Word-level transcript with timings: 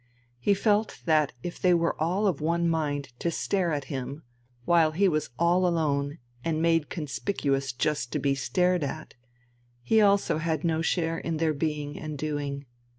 He 0.39 0.55
felt 0.55 0.99
that 1.05 1.31
if 1.43 1.61
they 1.61 1.75
were 1.75 1.93
all 2.01 2.25
of 2.25 2.41
one 2.41 2.67
mind 2.67 3.13
to 3.19 3.29
stare 3.29 3.71
at 3.71 3.83
him, 3.83 4.23
while 4.65 4.93
he 4.93 5.07
was 5.07 5.29
all 5.37 5.67
alone 5.67 6.17
and 6.43 6.59
made 6.59 6.89
conspicuous 6.89 7.71
just 7.71 8.11
to 8.13 8.17
be 8.17 8.33
stared 8.33 8.83
at, 8.83 9.13
he 9.83 10.01
also 10.01 10.39
had 10.39 10.63
no 10.63 10.81
share 10.81 11.19
in 11.19 11.37
their 11.37 11.53
being 11.53 11.99
and 11.99 12.17
doing. 12.17 12.65